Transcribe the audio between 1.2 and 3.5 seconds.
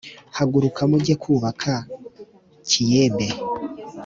kwubaka Kiyebe.